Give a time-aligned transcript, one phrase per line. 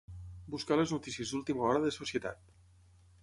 [0.53, 2.41] Buscar les notícies d'última hora de societat.